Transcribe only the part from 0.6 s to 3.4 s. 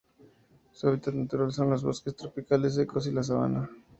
Su hábitat natural son los bosques tropicales secos y la